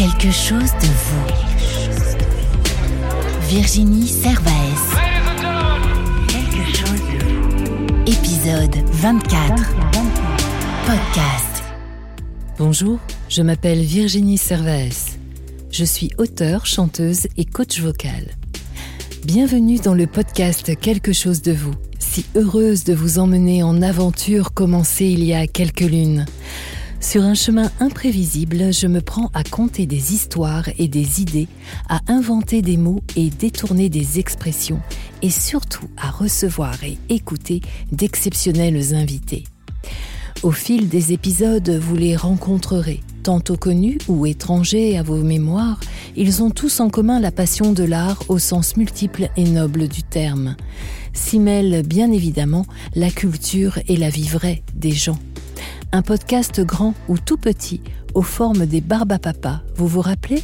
[0.00, 1.26] Quelque chose de vous.
[3.50, 4.96] Virginie Servaes.
[6.26, 6.64] Quelque.
[8.06, 9.76] Épisode 24.
[10.86, 11.62] Podcast.
[12.56, 15.18] Bonjour, je m'appelle Virginie Servaes.
[15.70, 18.28] Je suis auteure, chanteuse et coach vocal.
[19.26, 21.74] Bienvenue dans le podcast Quelque chose de vous.
[21.98, 26.24] Si heureuse de vous emmener en aventure commencée il y a quelques lunes.
[27.00, 31.48] Sur un chemin imprévisible, je me prends à compter des histoires et des idées,
[31.88, 34.80] à inventer des mots et détourner des expressions,
[35.22, 39.44] et surtout à recevoir et écouter d'exceptionnels invités.
[40.42, 45.80] Au fil des épisodes, vous les rencontrerez, tantôt connus ou étrangers à vos mémoires,
[46.16, 50.02] ils ont tous en commun la passion de l'art au sens multiple et noble du
[50.02, 50.54] terme.
[51.14, 55.18] S'y mêlent bien évidemment la culture et la vie vraie des gens
[55.92, 57.80] un podcast grand ou tout petit,
[58.14, 59.62] aux formes des Barbapapas.
[59.76, 60.42] Vous vous rappelez?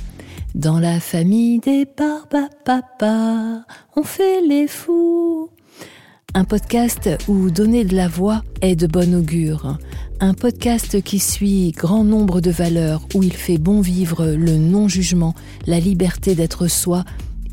[0.54, 5.50] Dans la famille des Barbapapas, on fait les fous.
[6.34, 9.78] Un podcast où donner de la voix est de bon augure.
[10.20, 15.34] Un podcast qui suit grand nombre de valeurs, où il fait bon vivre le non-jugement,
[15.66, 17.04] la liberté d'être soi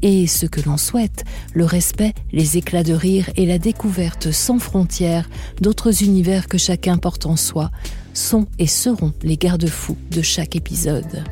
[0.04, 1.24] et ce que l'on souhaite,
[1.54, 5.30] le respect, les éclats de rire et la découverte sans frontières
[5.62, 7.72] d'autres univers que chacun porte en soi,
[8.14, 11.24] sont et seront les garde-fous de chaque épisode.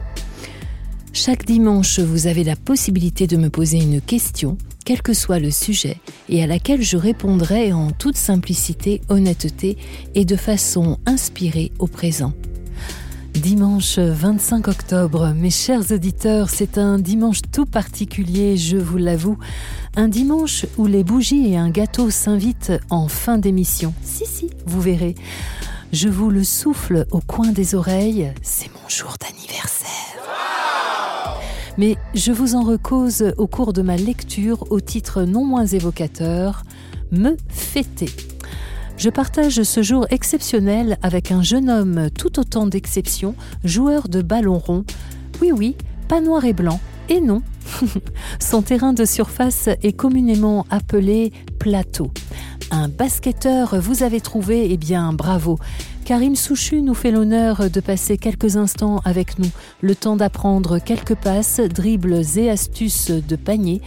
[1.14, 5.52] Chaque dimanche, vous avez la possibilité de me poser une question, quel que soit le
[5.52, 5.98] sujet,
[6.30, 9.78] et à laquelle je répondrai en toute simplicité, honnêteté
[10.16, 12.34] et de façon inspirée au présent.
[13.34, 19.38] Dimanche 25 octobre, mes chers auditeurs, c'est un dimanche tout particulier, je vous l'avoue.
[19.96, 23.94] Un dimanche où les bougies et un gâteau s'invitent en fin d'émission.
[24.04, 25.16] Si, si, vous verrez.
[25.92, 29.90] Je vous le souffle au coin des oreilles, c'est mon jour d'anniversaire.
[31.78, 36.64] Mais je vous en recose au cours de ma lecture au titre non moins évocateur,
[37.12, 38.10] Me fêter.
[39.02, 44.60] Je partage ce jour exceptionnel avec un jeune homme tout autant d'exception, joueur de ballon
[44.60, 44.86] rond.
[45.42, 45.76] Oui, oui,
[46.08, 46.80] pas noir et blanc.
[47.10, 47.42] Et non,
[48.40, 52.12] son terrain de surface est communément appelé plateau.
[52.70, 55.58] Un basketteur vous avez trouvé, eh bien bravo.
[56.06, 59.50] Karim Souchu nous fait l'honneur de passer quelques instants avec nous,
[59.82, 63.82] le temps d'apprendre quelques passes, dribbles et astuces de panier.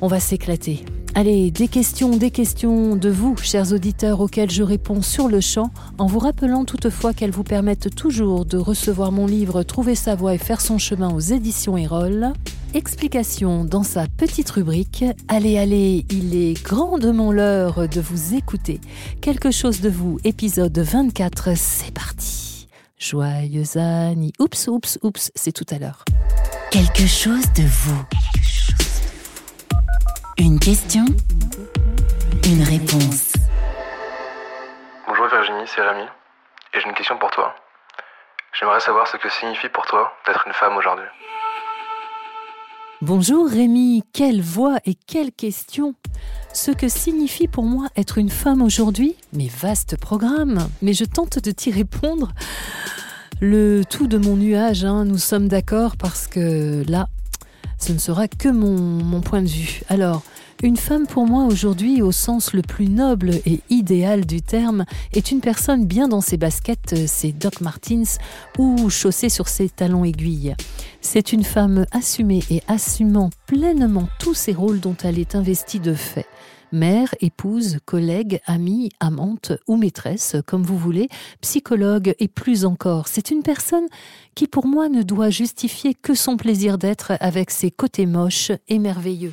[0.00, 0.84] On va s'éclater.
[1.14, 5.70] Allez, des questions, des questions de vous, chers auditeurs, auxquelles je réponds sur le champ,
[5.96, 10.34] en vous rappelant toutefois qu'elles vous permettent toujours de recevoir mon livre Trouver sa voie
[10.34, 12.34] et faire son chemin aux éditions Erol.
[12.74, 15.06] Explication dans sa petite rubrique.
[15.28, 18.78] Allez, allez, il est grandement l'heure de vous écouter.
[19.22, 22.68] Quelque chose de vous, épisode 24, c'est parti.
[22.98, 24.32] Joyeux Annie.
[24.38, 26.04] Oups, oups, oups, c'est tout à l'heure.
[26.70, 28.04] Quelque chose de vous.
[30.38, 31.06] Une question,
[32.44, 33.32] une réponse.
[35.08, 36.04] Bonjour Virginie, c'est Rémi,
[36.74, 37.54] et j'ai une question pour toi.
[38.52, 41.06] J'aimerais savoir ce que signifie pour toi d'être une femme aujourd'hui.
[43.00, 45.94] Bonjour Rémi, quelle voix et quelle question
[46.52, 51.38] Ce que signifie pour moi être une femme aujourd'hui Mais vaste programme, mais je tente
[51.38, 52.32] de t'y répondre.
[53.40, 57.06] Le tout de mon nuage, hein, nous sommes d'accord parce que là,
[57.78, 59.82] ce ne sera que mon, point de vue.
[59.88, 60.22] Alors,
[60.62, 65.30] une femme pour moi aujourd'hui, au sens le plus noble et idéal du terme, est
[65.30, 68.18] une personne bien dans ses baskets, ses Doc Martens
[68.58, 70.54] ou chaussée sur ses talons aiguilles.
[71.00, 75.94] C'est une femme assumée et assumant pleinement tous ses rôles dont elle est investie de
[75.94, 76.26] fait
[76.72, 81.08] mère, épouse, collègue, amie, amante ou maîtresse, comme vous voulez,
[81.40, 83.08] psychologue et plus encore.
[83.08, 83.86] C'est une personne
[84.34, 88.78] qui pour moi ne doit justifier que son plaisir d'être avec ses côtés moches et
[88.78, 89.32] merveilleux.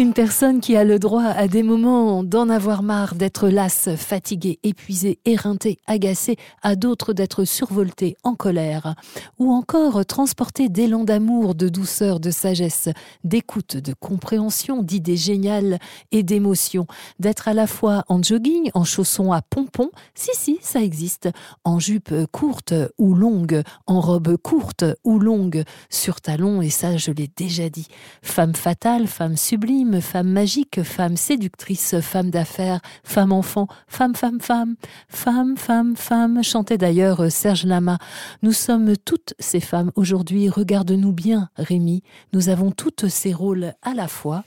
[0.00, 4.58] Une personne qui a le droit à des moments d'en avoir marre, d'être lasse, fatiguée,
[4.62, 8.94] épuisée, éreintée, agacée, à d'autres d'être survoltée, en colère,
[9.38, 12.88] ou encore transportée d'élan d'amour, de douceur, de sagesse,
[13.24, 15.78] d'écoute, de compréhension, d'idées géniales
[16.12, 16.86] et d'émotions,
[17.18, 21.28] d'être à la fois en jogging, en chaussons à pompons, si si, ça existe,
[21.62, 27.10] en jupe courte ou longue, en robe courte ou longue, sur talons, et ça je
[27.10, 27.88] l'ai déjà dit,
[28.22, 34.76] femme fatale, femme sublime, femme magique, femme séductrice, femme d'affaires, femme enfant, femme, femme, femme,
[35.08, 37.98] femme, femme, femme, chantait d'ailleurs Serge Lama.
[38.42, 42.02] Nous sommes toutes ces femmes aujourd'hui, regarde-nous bien, Rémi,
[42.32, 44.44] nous avons toutes ces rôles à la fois.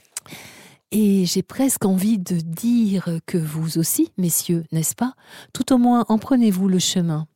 [0.92, 5.14] Et j'ai presque envie de dire que vous aussi, messieurs, n'est-ce pas?
[5.52, 7.26] Tout au moins en prenez-vous le chemin.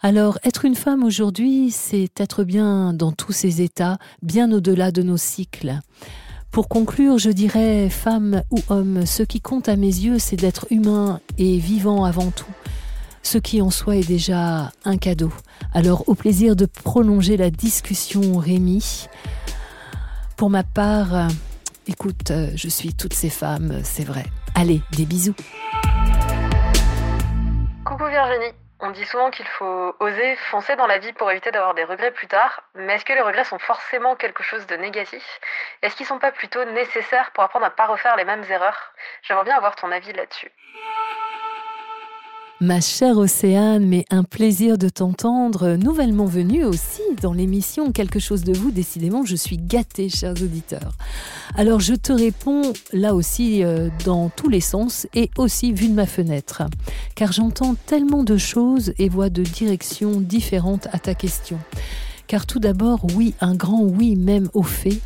[0.00, 5.02] Alors, être une femme aujourd'hui, c'est être bien dans tous ses états, bien au-delà de
[5.02, 5.80] nos cycles.
[6.50, 10.66] Pour conclure, je dirais, femme ou homme, ce qui compte à mes yeux, c'est d'être
[10.70, 12.50] humain et vivant avant tout.
[13.22, 15.32] Ce qui en soi est déjà un cadeau.
[15.72, 19.06] Alors, au plaisir de prolonger la discussion, Rémi.
[20.36, 21.28] Pour ma part,
[21.86, 24.24] écoute, je suis toutes ces femmes, c'est vrai.
[24.54, 25.34] Allez, des bisous.
[27.84, 28.67] Coucou Virginie.
[28.80, 32.12] On dit souvent qu'il faut oser foncer dans la vie pour éviter d'avoir des regrets
[32.12, 35.40] plus tard, mais est-ce que les regrets sont forcément quelque chose de négatif?
[35.82, 38.92] Est-ce qu'ils sont pas plutôt nécessaires pour apprendre à pas refaire les mêmes erreurs?
[39.22, 40.52] J'aimerais bien avoir ton avis là-dessus.
[42.60, 48.42] Ma chère Océane, mais un plaisir de t'entendre, nouvellement venue aussi dans l'émission Quelque chose
[48.42, 48.72] de vous.
[48.72, 50.96] Décidément, je suis gâtée, chers auditeurs.
[51.54, 55.94] Alors, je te réponds là aussi euh, dans tous les sens et aussi vu de
[55.94, 56.64] ma fenêtre,
[57.14, 61.60] car j'entends tellement de choses et vois de directions différentes à ta question.
[62.26, 64.98] Car tout d'abord, oui, un grand oui même au fait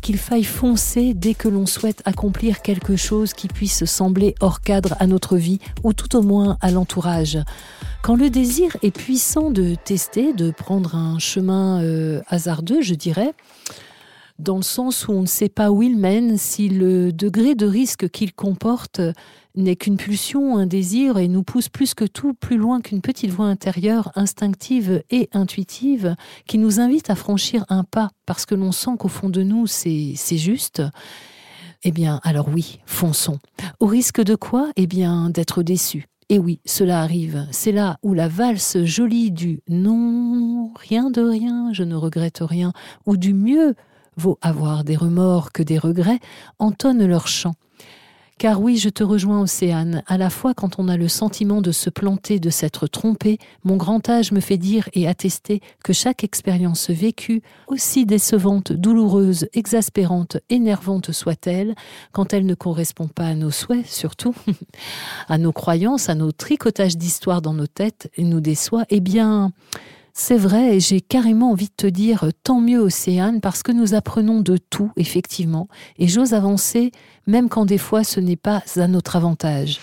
[0.00, 4.94] qu'il faille foncer dès que l'on souhaite accomplir quelque chose qui puisse sembler hors cadre
[4.98, 7.38] à notre vie ou tout au moins à l'entourage.
[8.02, 13.34] Quand le désir est puissant de tester, de prendre un chemin euh, hasardeux, je dirais,
[14.38, 17.66] dans le sens où on ne sait pas où il mène, si le degré de
[17.66, 19.00] risque qu'il comporte
[19.58, 23.30] n'est qu'une pulsion, un désir, et nous pousse plus que tout plus loin qu'une petite
[23.30, 26.14] voix intérieure, instinctive et intuitive,
[26.46, 29.66] qui nous invite à franchir un pas parce que l'on sent qu'au fond de nous
[29.66, 30.82] c'est juste.
[31.84, 33.38] Eh bien, alors oui, fonçons.
[33.78, 34.70] Au risque de quoi?
[34.76, 36.06] Eh bien, d'être déçu.
[36.28, 37.46] Et oui, cela arrive.
[37.52, 42.72] C'est là où la valse jolie du non, rien de rien, je ne regrette rien,
[43.06, 43.74] ou du mieux
[44.16, 46.18] vaut avoir des remords que des regrets,
[46.58, 47.54] entonnent leur chant.
[48.38, 51.72] Car oui, je te rejoins, Océane, à la fois quand on a le sentiment de
[51.72, 56.22] se planter, de s'être trompé, mon grand âge me fait dire et attester que chaque
[56.22, 61.74] expérience vécue, aussi décevante, douloureuse, exaspérante, énervante soit-elle,
[62.12, 64.36] quand elle ne correspond pas à nos souhaits, surtout,
[65.28, 69.50] à nos croyances, à nos tricotages d'histoire dans nos têtes, et nous déçoit, eh bien,
[70.20, 73.94] c'est vrai, et j'ai carrément envie de te dire tant mieux Océane, parce que nous
[73.94, 76.90] apprenons de tout, effectivement, et j'ose avancer,
[77.28, 79.80] même quand des fois ce n'est pas à notre avantage.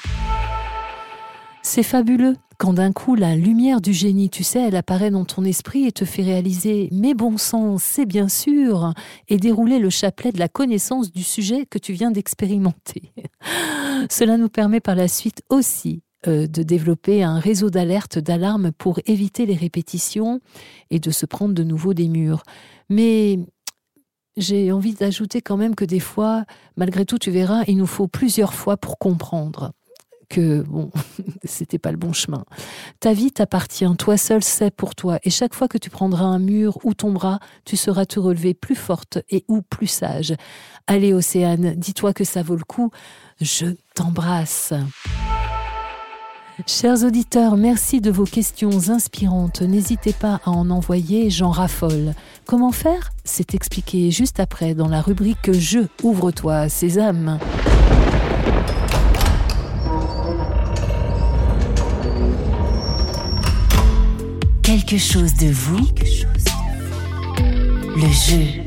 [1.64, 5.46] C'est fabuleux quand d'un coup la lumière du génie, tu sais, elle apparaît dans ton
[5.46, 8.94] esprit et te fait réaliser mais bon sang, c'est bien sûr,
[9.30, 13.14] et dérouler le chapelet de la connaissance du sujet que tu viens d'expérimenter.
[14.10, 19.00] Cela nous permet par la suite aussi euh, de développer un réseau d'alerte, d'alarme pour
[19.06, 20.40] éviter les répétitions
[20.90, 22.44] et de se prendre de nouveau des murs.
[22.90, 23.40] Mais
[24.38, 26.46] j'ai envie d'ajouter quand même que des fois,
[26.78, 29.72] malgré tout, tu verras, il nous faut plusieurs fois pour comprendre
[30.30, 30.92] que bon,
[31.44, 32.46] c'était pas le bon chemin.
[33.00, 36.40] Ta vie t'appartient, toi seul sais pour toi, et chaque fois que tu prendras un
[36.40, 40.34] mur ou tombera, tu seras te relever plus forte et ou plus sage.
[40.88, 42.92] Allez, Océane, dis-toi que ça vaut le coup.
[43.40, 44.74] Je t'embrasse.
[46.66, 49.62] Chers auditeurs, merci de vos questions inspirantes.
[49.62, 52.14] N'hésitez pas à en envoyer, j'en raffole.
[52.46, 53.12] Comment faire?
[53.26, 57.40] C'est expliqué juste après dans la rubrique Je ouvre-toi, Sésame.
[64.64, 65.86] Quelque chose de vous?
[67.98, 68.65] Le jeu.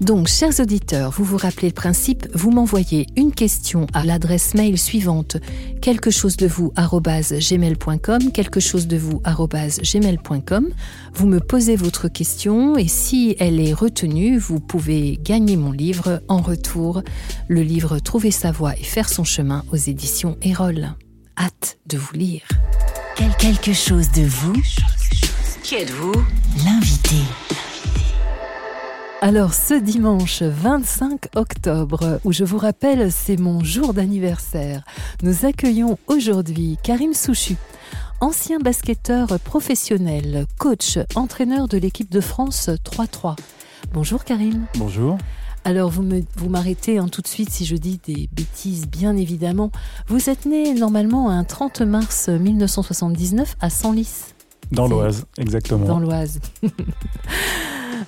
[0.00, 4.78] Donc, chers auditeurs, vous vous rappelez le principe, vous m'envoyez une question à l'adresse mail
[4.78, 5.38] suivante
[5.82, 10.68] quelque chose de vous gmail.com, quelque chose de vous gmail.com.
[11.14, 16.22] Vous me posez votre question et si elle est retenue, vous pouvez gagner mon livre
[16.28, 17.02] en retour,
[17.48, 20.94] le livre Trouver sa voie et faire son chemin aux éditions Erol.
[21.36, 22.46] Hâte de vous lire.
[23.38, 24.54] quelque chose de vous.
[25.62, 26.14] Qui êtes-vous?
[26.64, 27.16] L'invité.
[29.20, 34.84] Alors ce dimanche 25 octobre, où je vous rappelle c'est mon jour d'anniversaire,
[35.24, 37.56] nous accueillons aujourd'hui Karim Souchu,
[38.20, 43.34] ancien basketteur professionnel, coach, entraîneur de l'équipe de France 3-3.
[43.92, 44.66] Bonjour Karim.
[44.76, 45.18] Bonjour.
[45.64, 49.72] Alors vous m'arrêtez hein, tout de suite si je dis des bêtises, bien évidemment.
[50.06, 54.26] Vous êtes né normalement un 30 mars 1979 à Senlis.
[54.70, 55.86] Dans l'Oise, exactement.
[55.86, 56.40] Dans l'Oise.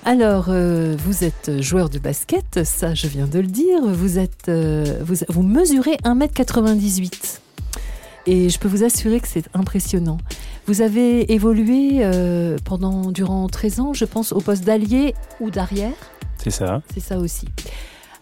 [0.03, 3.85] Alors, euh, vous êtes joueur de basket, ça je viens de le dire.
[3.85, 7.39] Vous, êtes, euh, vous, vous, mesurez 1m98.
[8.25, 10.17] Et je peux vous assurer que c'est impressionnant.
[10.65, 15.93] Vous avez évolué euh, pendant, durant 13 ans, je pense, au poste d'allié ou d'arrière.
[16.37, 16.81] C'est ça.
[16.93, 17.47] C'est ça aussi.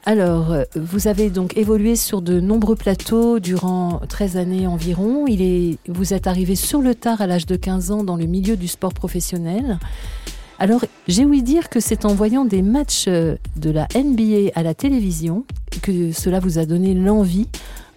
[0.06, 5.28] Alors, euh, vous avez donc évolué sur de nombreux plateaux durant 13 années environ.
[5.28, 8.26] Il est, vous êtes arrivé sur le tard à l'âge de 15 ans dans le
[8.26, 9.80] milieu du sport professionnel.
[10.62, 14.64] Alors, j'ai ouï dire que c'est en voyant des matchs euh, de la NBA à
[14.64, 15.46] la télévision
[15.82, 17.48] que cela vous a donné l'envie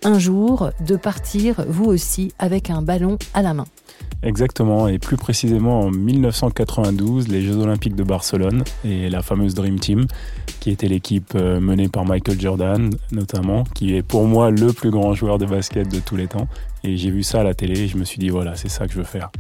[0.04, 3.64] un jour de partir, vous aussi, avec un ballon à la main.
[4.22, 9.80] Exactement, et plus précisément en 1992, les Jeux Olympiques de Barcelone et la fameuse Dream
[9.80, 10.06] Team,
[10.60, 14.90] qui était l'équipe euh, menée par Michael Jordan notamment, qui est pour moi le plus
[14.90, 16.46] grand joueur de basket de tous les temps.
[16.84, 18.86] Et j'ai vu ça à la télé et je me suis dit voilà, c'est ça
[18.86, 19.32] que je veux faire.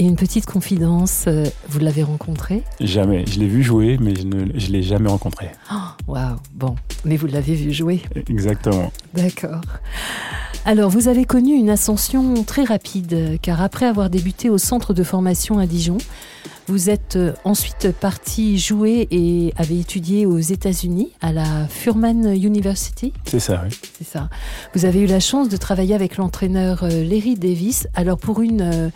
[0.00, 2.62] Et une petite confidence, euh, vous l'avez rencontré?
[2.80, 3.24] Jamais.
[3.26, 5.50] Je l'ai vu jouer, mais je ne je l'ai jamais rencontré.
[5.72, 8.02] Oh, Waouh, bon, mais vous l'avez vu jouer.
[8.28, 8.92] Exactement.
[9.12, 9.60] D'accord.
[10.64, 15.02] Alors, vous avez connu une ascension très rapide, car après avoir débuté au centre de
[15.02, 15.98] formation à Dijon,
[16.68, 23.12] vous êtes euh, ensuite parti jouer et avez étudié aux États-Unis à la Furman University.
[23.24, 23.76] C'est ça, oui.
[23.98, 24.28] C'est ça.
[24.74, 27.88] Vous avez eu la chance de travailler avec l'entraîneur euh, Larry Davis.
[27.94, 28.92] Alors, pour une,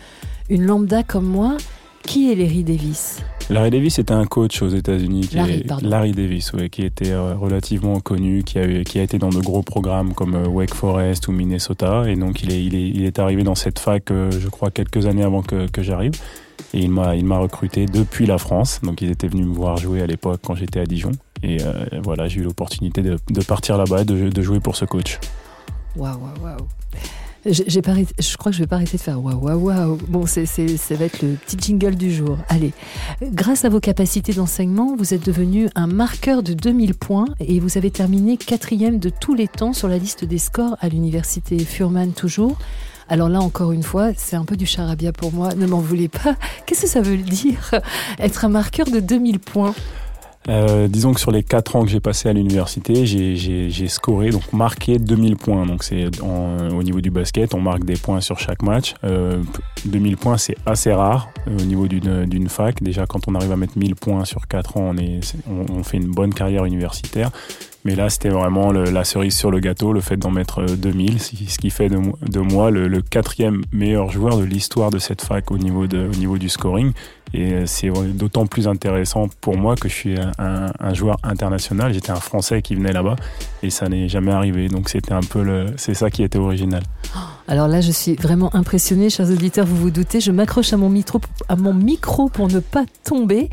[0.53, 1.57] une lambda comme moi,
[2.03, 5.27] qui est Larry Davis Larry Davis était un coach aux États-Unis.
[5.27, 5.65] qui Larry.
[5.81, 9.29] Larry Davis, ouais, qui était euh, relativement connu, qui a, eu- qui a été dans
[9.29, 12.03] de gros programmes comme euh, Wake Forest ou Minnesota.
[12.07, 14.69] Et donc, il est, il est, il est arrivé dans cette fac, euh, je crois,
[14.69, 16.11] quelques années avant que, que j'arrive.
[16.73, 18.79] Et il m'a, il m'a recruté depuis la France.
[18.83, 21.11] Donc, ils étaient venus me voir jouer à l'époque quand j'étais à Dijon.
[21.41, 24.75] Et euh, voilà, j'ai eu l'opportunité de, de partir là-bas et de, de jouer pour
[24.75, 25.19] ce coach.
[25.97, 26.67] Waouh, waouh, waouh.
[27.45, 29.97] J'ai pas je crois que je vais pas arrêter de faire waouh, waouh, waouh.
[30.07, 32.37] Bon, c'est- ça va être le petit jingle du jour.
[32.47, 32.71] Allez,
[33.21, 37.77] grâce à vos capacités d'enseignement, vous êtes devenu un marqueur de 2000 points et vous
[37.77, 42.13] avez terminé quatrième de tous les temps sur la liste des scores à l'université Furman
[42.13, 42.57] toujours.
[43.09, 45.53] Alors là, encore une fois, c'est un peu du charabia pour moi.
[45.55, 46.37] Ne m'en voulez pas.
[46.65, 47.71] Qu'est-ce que ça veut dire
[48.19, 49.75] Être un marqueur de 2000 points?
[50.49, 54.51] Euh, disons que sur les 4 ans que j'ai passé à l'université, j'ai- scoré, donc
[54.51, 55.65] marqué 2000 points.
[55.65, 58.93] Donc c'est en- au niveau du basket, on marque des points sur chaque match.
[59.03, 59.41] Euh,
[59.85, 62.81] 2000 points, c'est assez rare euh, au niveau d'une fac.
[62.83, 65.19] Déjà, quand on arrive à mettre 1000 points sur 4 ans, on, est,
[65.69, 67.31] on, fait une bonne carrière universitaire.
[67.85, 71.19] Mais là, c'était vraiment la cerise sur le gâteau, le fait d'en mettre euh, 2000,
[71.21, 74.89] ce qui- ce qui fait de, de moi le, le quatrième meilleur joueur de l'histoire
[74.89, 76.91] de cette fac au niveau, de, au niveau du scoring.
[77.33, 81.93] Et euh, c'est d'autant plus intéressant pour moi que je suis un, joueur international.
[81.93, 83.15] J'étais un Français qui venait là-bas
[83.63, 84.67] et ça n'est jamais arrivé.
[84.67, 86.83] Donc c'était un peu le, c'est ça qui était original.
[87.47, 90.89] Alors là, je suis vraiment impressionnée, chers auditeurs, vous vous doutez, je m'accroche à mon
[90.89, 93.49] micro, à mon micro pour ne pas tomber.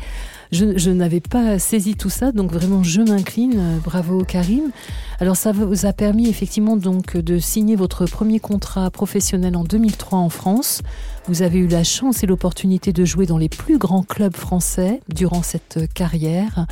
[0.51, 3.57] Je, n'avais pas saisi tout ça, donc vraiment je m'incline.
[3.57, 4.71] Euh, Bravo Karim.
[5.19, 10.19] Alors ça vous a permis effectivement donc de signer votre premier contrat professionnel en 2003
[10.19, 10.81] en France.
[11.27, 14.99] Vous avez eu la chance et l'opportunité de jouer dans les plus grands clubs français
[15.07, 16.65] durant cette carrière.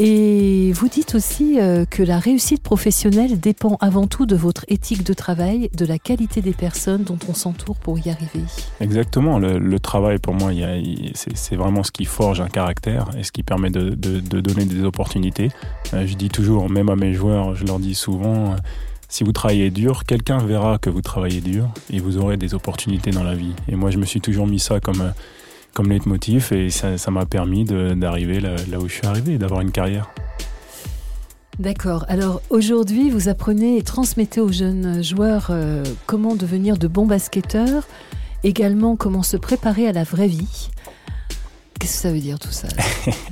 [0.00, 5.04] Et vous dites aussi euh, que la réussite professionnelle dépend avant tout de votre éthique
[5.04, 8.44] de travail, de la qualité des personnes dont on s'entoure pour y arriver.
[8.80, 9.38] Exactement.
[9.38, 10.50] Le, travail pour moi,
[11.14, 15.50] c'est vraiment ce qui forge un caractère et ce qui permet de, donner des opportunités.
[15.92, 18.52] Euh, je dis toujours, même à mes joueurs, je leur dis souvent.
[18.52, 18.56] euh,
[19.08, 23.12] Si vous travaillez dur, quelqu'un verra que vous travaillez dur et vous aurez des opportunités
[23.12, 23.52] dans la vie.
[23.68, 25.12] Et moi, je me suis toujours mis ça comme,
[25.74, 29.72] comme leitmotiv et ça m'a permis d'arriver là, là où je suis arrivé, d'avoir une
[29.72, 30.10] carrière.
[31.58, 32.04] D'accord.
[32.08, 37.86] Alors aujourd'hui, vous apprenez et transmettez aux jeunes joueurs euh, comment devenir de bons basketteurs,
[38.42, 40.70] également comment se préparer à la vraie vie.
[41.80, 42.68] Qu'est-ce que ça veut dire tout ça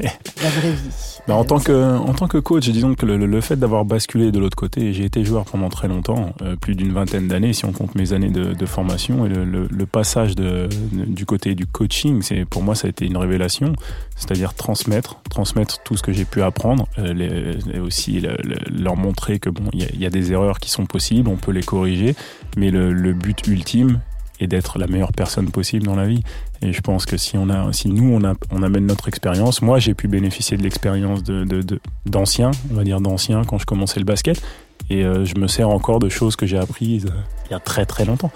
[0.03, 0.79] La vraie vie.
[1.29, 3.85] Bah, en, Euh, tant que, en tant que coach, disons que le, le- fait d'avoir
[3.85, 7.53] basculé de l'autre côté, j'ai été joueur pendant très longtemps, euh, plus d'une vingtaine d'années
[7.53, 12.45] si on compte mes années de, formation, et le, passage du côté du coaching, c'est
[12.45, 13.73] pour moi ça a été une révélation,
[14.17, 18.97] c'est-à-dire transmettre, transmettre tout ce que j'ai pu apprendre, euh, et aussi le- le- leur
[18.97, 22.17] montrer que bon, il y, a- des erreurs qui sont possibles, on peut les corriger,
[22.57, 24.01] mais le but ultime
[24.41, 26.23] est d'être la meilleure personne possible dans la vie.
[26.63, 29.63] Et je pense que si on a, si nous on, a, on amène notre expérience,
[29.63, 31.65] moi j'ai pu bénéficier de l'expérience de,
[32.07, 34.41] d'anciens, on va dire d'anciens quand je commençais le basket,
[34.89, 37.61] et euh, je me sers encore de choses que j'ai apprises euh, il y a
[37.61, 38.31] très très longtemps.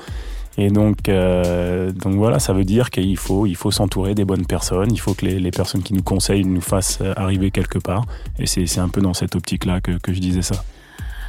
[0.58, 4.46] Et donc, euh, donc voilà, ça veut dire qu'il faut, il faut s'entourer des bonnes
[4.46, 8.06] personnes, il faut que les, les personnes qui nous conseillent nous fassent arriver quelque part.
[8.38, 10.64] Et c'est un peu dans cette optique-là que, que je disais ça.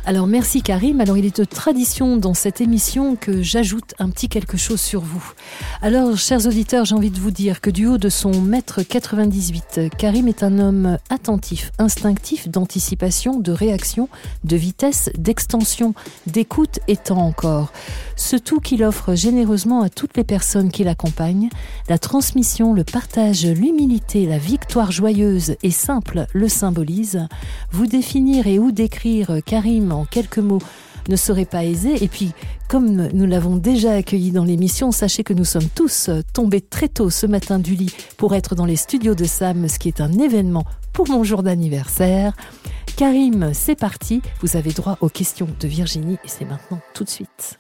[0.08, 1.02] Alors merci Karim.
[1.02, 5.02] Alors il est de tradition dans cette émission que j'ajoute un petit quelque chose sur
[5.02, 5.34] vous.
[5.82, 9.90] Alors chers auditeurs, j'ai envie de vous dire que du haut de son mètre 98,
[9.98, 14.08] Karim est un homme attentif, instinctif, d'anticipation, de réaction,
[14.46, 15.94] de vitesse, d'extension,
[16.26, 17.74] d'écoute et tant encore.
[18.18, 21.50] Ce tout qu'il offre généreusement à toutes les personnes qui l'accompagnent,
[21.88, 27.28] la transmission, le partage, l'humilité, la victoire joyeuse et simple le symbolise.
[27.72, 30.62] Vous définir et ou décrire Karim en quelques mots
[31.08, 32.04] ne serait pas aisé.
[32.04, 32.32] Et puis,
[32.68, 37.12] comme nous l'avons déjà accueilli dans l'émission, sachez que nous sommes tous tombés très tôt
[37.12, 40.12] ce matin du lit pour être dans les studios de Sam, ce qui est un
[40.12, 42.34] événement pour mon jour d'anniversaire.
[42.98, 44.24] Karim, c'est parti.
[44.42, 47.60] Vous avez droit aux questions de Virginie et c'est maintenant tout de suite.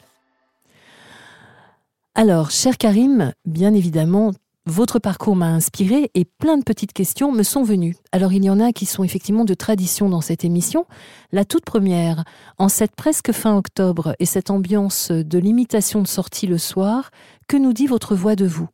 [2.19, 4.31] Alors, cher Karim, bien évidemment,
[4.65, 7.95] votre parcours m'a inspiré et plein de petites questions me sont venues.
[8.11, 10.87] Alors il y en a qui sont effectivement de tradition dans cette émission.
[11.31, 12.23] La toute première,
[12.57, 17.11] en cette presque fin octobre et cette ambiance de l'imitation de sortie le soir,
[17.47, 18.67] que nous dit votre voix de vous?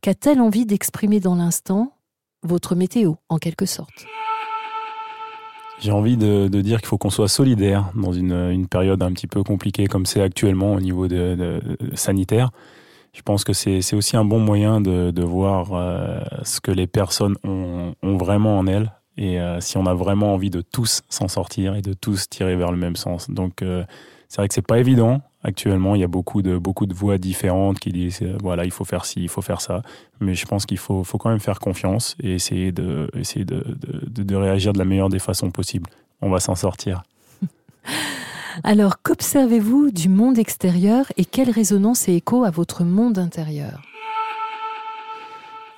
[0.00, 1.92] Qu'a-t-elle envie d'exprimer dans l'instant?
[2.42, 4.06] Votre météo, en quelque sorte.
[5.78, 9.44] J'ai envie de, dire qu'il faut qu'on soit solidaire dans une, période un petit peu
[9.44, 11.60] compliquée comme c'est actuellement au niveau de
[11.94, 12.50] sanitaire
[13.12, 16.86] je pense que c'est aussi un bon moyen de, de voir euh, ce que les
[16.86, 21.02] personnes ont, ont, vraiment en elles et euh, si on a vraiment envie de tous
[21.08, 23.30] s'en sortir et de tous tirer vers le même sens.
[23.30, 23.84] Donc euh,
[24.28, 25.94] c'est vrai que c'est pas évident actuellement.
[25.94, 29.04] Il y a beaucoup de beaucoup de voix différentes qui disent voilà il faut faire
[29.04, 29.82] ci, il faut faire ça.
[30.20, 33.64] Mais je pense qu'il faut faut quand même faire confiance et essayer de essayer de,
[34.06, 35.90] de, de réagir de la meilleure des façons possibles.
[36.20, 37.02] On va s'en sortir.
[38.64, 43.82] Alors, qu'observez-vous du monde extérieur et quelle résonance et écho à votre monde intérieur?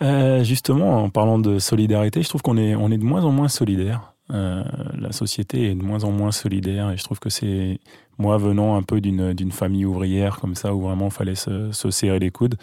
[0.03, 3.33] Euh, Justement, en parlant de solidarité, je trouve qu'on est, on est de moins en
[3.33, 4.15] moins solidaire.
[4.33, 4.63] Euh,
[4.97, 7.81] la société est de moins en moins solidaire et je trouve que c'est
[8.17, 12.21] moi venant un peu d'une, famille ouvrière comme ça où vraiment fallait se, se, serrer
[12.21, 12.57] les coudes.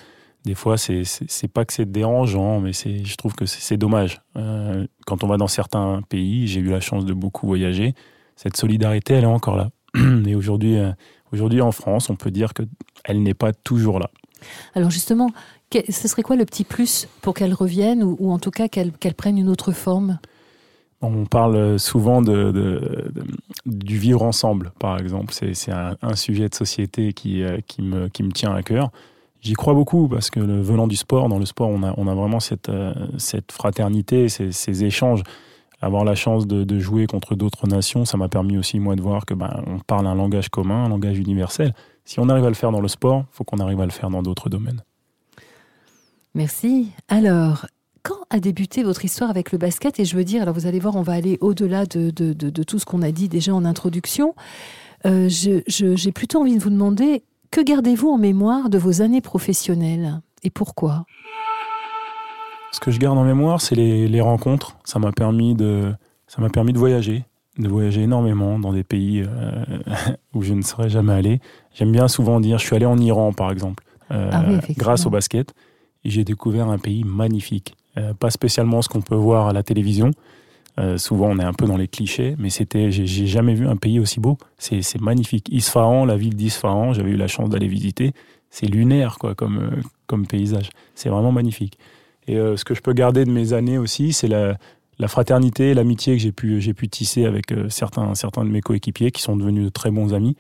[0.46, 1.04] Des fois, c'est,
[1.54, 4.22] pas que c'est dérangeant, mais je trouve que c'est, dommage.
[4.38, 7.94] Euh, quand on va dans certains pays, j'ai eu la chance de beaucoup voyager.
[8.38, 9.70] Cette solidarité, elle est encore là.
[10.26, 10.92] Et aujourd'hui, euh,
[11.32, 14.10] aujourd'hui en France, on peut dire qu'elle n'est pas toujours là.
[14.76, 15.32] Alors justement,
[15.72, 19.38] ce serait quoi le petit plus pour qu'elle revienne ou, en tout cas qu'elle prenne
[19.38, 20.20] une autre forme?
[21.02, 23.12] On parle souvent de,
[23.68, 25.34] du vivre ensemble, par exemple.
[25.34, 28.90] C'est un, sujet de société qui, euh, qui, me, qui me tient à cœur.
[29.42, 32.16] J'y crois beaucoup parce que venant du sport, dans le sport, on a, on a
[32.16, 35.22] vraiment cette, euh, cette fraternité, ces, ces échanges
[35.82, 39.26] avoir la chance de, jouer contre d'autres nations, ça m'a permis aussi moi de voir
[39.26, 41.74] que ben, on parle un langage commun, un langage universel.
[42.06, 43.92] Si on arrive à le faire dans le sport, il faut qu'on arrive à le
[43.92, 44.82] faire dans d'autres domaines.
[46.34, 46.92] Merci.
[47.08, 47.66] Alors,
[48.04, 50.00] quand a débuté votre histoire avec le basket?
[50.00, 52.12] Et je veux dire, alors vous allez voir, on va aller au-delà de,
[52.64, 54.36] tout ce qu'on a dit déjà en introduction.
[55.06, 60.22] Euh, j'ai plutôt envie de vous demander, que gardez-vous en mémoire de vos années professionnelles?
[60.44, 61.06] Et pourquoi?
[62.72, 64.78] Ce que je garde en mémoire, c'est les, rencontres.
[64.84, 65.94] Ça m'a permis de,
[66.28, 67.24] ça m'a permis de voyager,
[67.58, 69.64] de voyager énormément dans des pays euh,
[70.34, 71.40] où je ne serais jamais allé.
[71.74, 74.44] J'aime bien souvent dire, je suis allé en Iran, par exemple, euh, ah
[74.78, 75.54] grâce au basket,
[76.04, 77.76] et j'ai découvert un pays magnifique.
[77.98, 80.12] Euh, pas spécialement ce qu'on peut voir à la télévision.
[80.98, 84.00] souvent, on est un peu dans les clichés, mais c'était, j'ai, jamais vu un pays
[84.00, 84.38] aussi beau.
[84.60, 85.50] C'est, magnifique.
[85.52, 88.14] Isfahan, la ville d'Isfahan, j'avais eu la chance d'aller visiter.
[88.52, 90.70] C'est lunaire, quoi, comme, comme paysage.
[90.94, 91.80] C'est vraiment magnifique.
[92.28, 94.58] Et euh, ce que je peux garder de mes années aussi, c'est la,
[95.00, 98.62] la fraternité, l'amitié que j'ai pu, j'ai pu tisser avec euh, certains, certains de mes
[98.62, 100.36] coéquipiers qui sont devenus de très bons amis.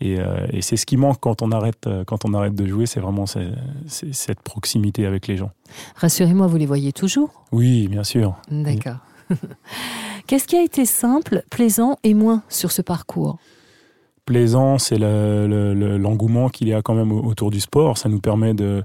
[0.00, 2.86] Et, euh, et c'est ce qui manque quand on arrête, quand on arrête de jouer,
[2.86, 5.52] c'est vraiment cette proximité avec les gens.
[5.94, 7.44] Rassurez-moi, vous les voyez toujours?
[7.52, 8.34] Oui, bien sûr.
[8.50, 8.96] D'accord.
[10.26, 13.38] Qu'est-ce qui a été simple, plaisant et moins sur ce parcours?
[14.24, 17.98] Plaisant, c'est l'engouement qu'il y a quand même autour du sport.
[17.98, 18.82] Ça nous permet de,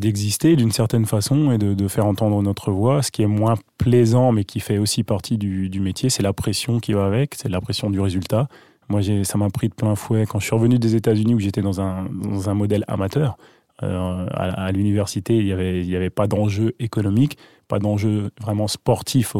[0.00, 3.02] d'exister d'une certaine façon et de, faire entendre notre voix.
[3.02, 6.80] Ce qui est moins plaisant, mais qui fait aussi partie du, métier, c'est la pression
[6.80, 8.48] qui va avec, c'est la pression du résultat.
[8.88, 11.62] Moi, ça m'a pris de plein fouet quand je suis revenu des États-Unis où j'étais
[11.62, 13.36] dans un, dans un modèle amateur.
[13.82, 19.34] Euh, à, l'université, il n'y avait, avait pas d'enjeu économique, pas d'enjeu vraiment sportif,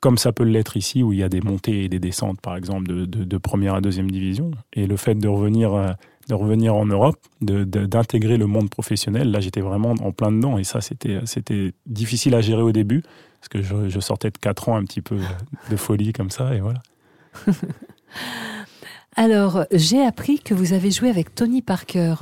[0.00, 2.56] comme ça peut l'être ici, où il y a des montées et des descentes, par
[2.56, 4.50] exemple, de, de, première à deuxième division.
[4.72, 5.92] Et le fait de revenir euh,
[6.28, 9.30] de revenir en Europe, d'intégrer le monde professionnel.
[9.30, 13.02] Là, j'étais vraiment en plein dedans et ça, c'était difficile à gérer au début
[13.40, 15.18] parce que je, sortais de 4 ans un petit peu
[15.70, 16.82] de folie comme ça et voilà.
[19.16, 22.14] Alors, j'ai appris que vous avez joué avec Tony Parker,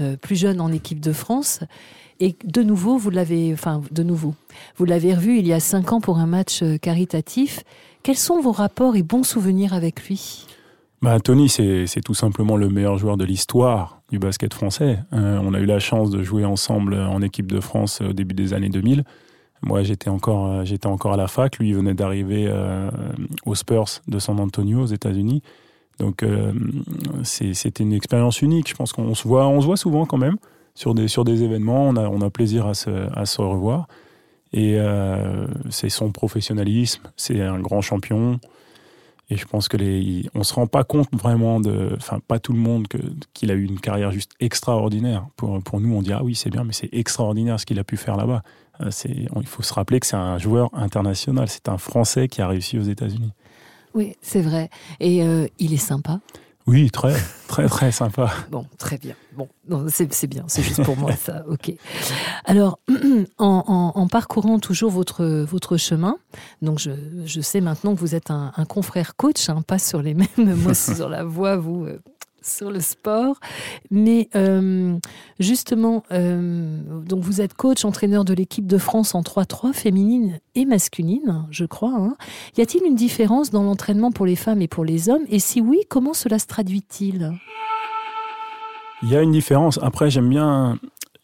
[0.00, 1.60] euh, plus jeune en équipe de France.
[2.20, 4.34] Et de nouveau, vous l'avez, enfin, de nouveau,
[4.76, 7.64] vous l'avez revu il y a cinq ans pour un match euh, caritatif.
[8.02, 10.46] Quels sont vos rapports et bons souvenirs avec lui?
[11.00, 14.98] Bah, Tony, c'est tout simplement le meilleur joueur de l'histoire du basket français.
[15.12, 18.34] Euh, on a eu la chance de jouer ensemble en équipe de France au début
[18.34, 19.04] des années 2000.
[19.62, 21.58] Moi, j'étais encore, euh, j'étais encore à la fac.
[21.58, 22.90] Lui, il venait d'arriver euh,
[23.46, 25.42] aux Spurs de San Antonio, aux États-Unis.
[25.98, 26.24] Donc,
[27.24, 28.68] c'était une expérience unique.
[28.68, 30.36] Je pense qu'on se voit, se voit souvent quand même
[30.76, 31.88] sur des, événements.
[31.88, 33.88] On a, plaisir à se revoir.
[34.52, 34.78] Et
[35.70, 37.02] c'est son professionnalisme.
[37.16, 38.38] C'est un grand champion.
[39.30, 42.52] Et je pense que les, on se rend pas compte vraiment de, enfin pas tout
[42.52, 42.98] le monde que
[43.34, 45.26] qu'il a eu une carrière juste extraordinaire.
[45.36, 47.84] Pour pour nous, on dit ah oui c'est bien, mais c'est extraordinaire ce qu'il a
[47.84, 48.42] pu faire là-bas.
[48.80, 51.48] Euh, c'est, il faut se rappeler que c'est un joueur international.
[51.48, 53.32] C'est un Français qui a réussi aux États-Unis.
[53.94, 54.70] Oui, c'est vrai.
[55.00, 56.20] Et euh, il est sympa.
[56.68, 57.14] Oui, très,
[57.48, 58.30] très, très sympa.
[58.50, 59.14] Bon, très bien.
[59.32, 59.48] Bon,
[59.88, 61.72] c'est bien, c'est juste pour moi ça, ok.
[62.44, 62.78] Alors,
[63.38, 66.16] en, parcourant toujours votre, votre chemin,
[66.60, 66.90] donc je,
[67.24, 70.74] je sais maintenant que vous êtes un, confrère coach, hein, pas sur les mêmes, moi
[70.74, 72.02] sur la voie, vous, euh,
[72.48, 73.36] sur le sport.
[73.90, 74.96] Mais euh,
[75.38, 80.64] justement, euh, donc vous êtes coach, entraîneur de l'équipe de France en 3-3, féminine et
[80.64, 81.94] masculine, je crois.
[81.94, 82.16] Hein.
[82.56, 85.24] Y a-t-il une différence dans l'entraînement pour les femmes et pour les hommes?
[85.28, 87.32] Et si oui, comment cela se traduit-il?
[89.02, 89.78] Il y a une différence.
[89.80, 90.78] Après, j'aime bien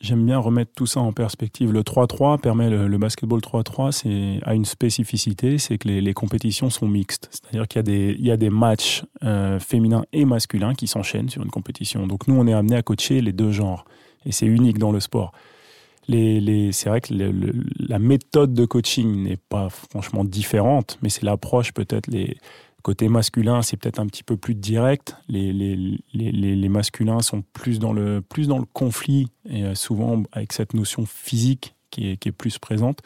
[0.04, 1.72] J'aime bien remettre tout ça en perspective.
[1.72, 6.86] Le 3-3 permet, le, basketball 3-3 c'est, a une spécificité, c'est que les, compétitions sont
[6.86, 7.30] mixtes.
[7.30, 12.06] C'est-à-dire qu'il y a des, matchs euh, féminins et masculins qui s'enchaînent sur une compétition.
[12.06, 13.86] Donc nous, on est amené à coacher les deux genres.
[14.26, 15.32] Et c'est unique dans le sport.
[16.06, 21.72] Les, c'est vrai que la méthode de coaching n'est pas franchement différente, mais c'est l'approche
[21.72, 22.36] peut-être les,
[22.84, 25.16] Côté masculin, c'est peut-être un petit peu plus direct.
[25.26, 25.74] Les, les,
[26.12, 30.52] les, les, masculins sont plus dans le, plus dans le conflit et euh, souvent avec
[30.52, 33.00] cette notion physique qui est, qui est plus présente.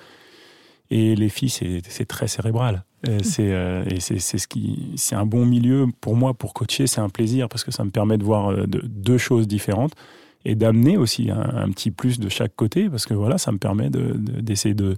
[0.91, 2.83] Et les filles, c'est très cérébral.
[3.07, 6.88] Euh, c'est euh, et c'est ce qui c'est un bon milieu pour moi pour coacher.
[6.88, 9.93] C'est un plaisir parce que ça me permet de voir de, deux choses différentes
[10.45, 13.91] et d'amener aussi un, petit plus de chaque côté parce que voilà, ça me permet
[13.91, 14.97] d'essayer de, de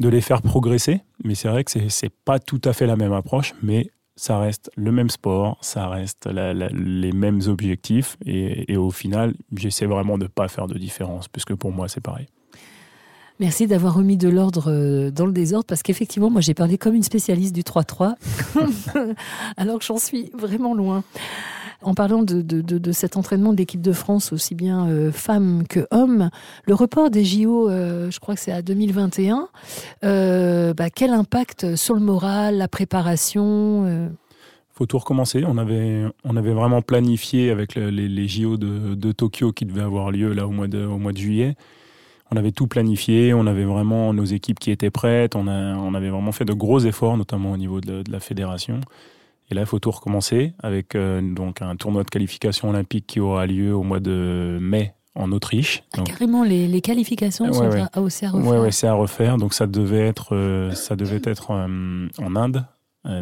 [0.00, 1.00] de les faire progresser.
[1.24, 4.70] Mais c'est vrai que c'est pas tout à fait la même approche, mais ça reste
[4.76, 8.16] le même sport, ça reste les mêmes objectifs.
[8.26, 12.00] Et, au final, j'essaie vraiment de ne pas faire de différence, puisque pour moi, c'est
[12.00, 12.26] pareil.
[13.40, 16.96] Merci d'avoir remis de l'ordre euh, dans le désordre parce qu'effectivement, moi j'ai parlé comme
[16.96, 18.16] une spécialiste du 3-3
[19.56, 21.04] alors que j'en suis vraiment loin.
[21.80, 25.86] En parlant de, de, cet entraînement de l'équipe de France, aussi bien euh, femmes que
[25.92, 26.28] hommes,
[26.64, 29.48] le report des JO, euh, je crois que c'est à 2021,
[30.04, 34.10] euh, bah, quel impact sur le moral, la préparation
[34.74, 35.42] faut tout recommencer.
[35.44, 39.82] On avait, on avait vraiment planifié avec les, les, JO de, de, Tokyo qui devaient
[39.82, 41.56] avoir lieu là au mois de, au mois de juillet.
[42.30, 45.94] On avait tout planifié, on avait vraiment nos équipes qui étaient prêtes, on, a, on
[45.94, 48.80] avait vraiment fait de gros efforts, notamment au niveau de, de la fédération.
[49.50, 53.20] Et là, il faut tout recommencer avec euh, donc un tournoi de qualification olympique qui
[53.20, 55.82] aura lieu au mois de mai en Autriche.
[55.96, 58.60] Ah, carrément, les, les qualifications sont À, aussi à refaire.
[58.62, 59.36] Oui, c'est à refaire.
[59.38, 62.64] Donc ça devait être, euh, ça devait être euh, en Inde.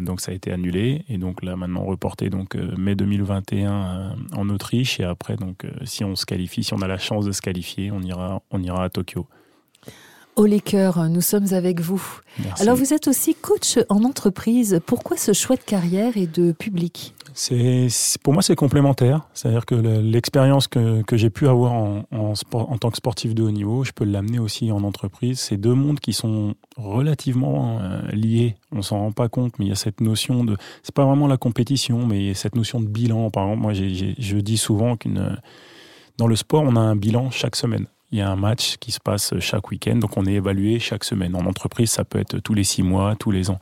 [0.01, 4.99] donc ça a été annulé et donc là maintenant reporté donc mai 2021 en Autriche
[4.99, 7.91] et après donc si on se qualifie, si on a la chance de se qualifier,
[7.91, 9.27] on ira, on ira à Tokyo.
[10.37, 12.21] Au cœurs, nous sommes avec vous.
[12.59, 14.79] Alors vous êtes aussi coach en entreprise.
[14.85, 17.15] Pourquoi ce choix de carrière et de public?
[17.33, 17.87] C'est,
[18.21, 19.27] Pour moi, c'est complémentaire.
[19.33, 23.33] C'est-à-dire que l'expérience que, que j'ai pu avoir en, en, sport, en, tant que sportif
[23.33, 25.39] de haut niveau, je peux l'amener aussi en entreprise.
[25.39, 28.57] C'est deux mondes qui sont relativement euh, liés.
[28.71, 30.55] On s'en rend pas compte, mais il y a cette notion de...
[30.83, 33.31] C'est pas vraiment la compétition, mais cette notion de bilan.
[33.31, 35.35] Par exemple, moi, je dis souvent qu'une...
[36.19, 37.87] Dans le sport, on a un bilan chaque semaine.
[38.11, 41.03] Il y a un match qui se passe chaque week-end, donc on est évalué chaque
[41.03, 41.35] semaine.
[41.35, 43.59] En entreprise, ça peut être tous les six mois, tous les ans.